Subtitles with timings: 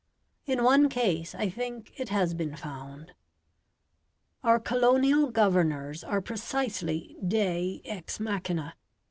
[0.47, 3.13] In one case I think it has been found.
[4.43, 8.73] Our colonial governors are precisely Dei ex machina.